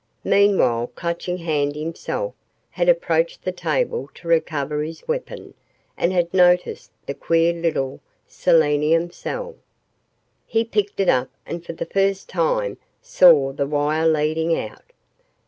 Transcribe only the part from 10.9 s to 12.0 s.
it up and for the